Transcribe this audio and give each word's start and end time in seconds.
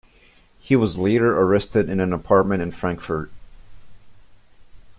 He 0.59 0.75
was 0.75 0.97
later 0.97 1.37
arrested 1.39 1.87
in 1.87 1.99
an 1.99 2.11
apartment 2.11 2.63
in 2.63 2.71
Frankfurt. 2.71 3.29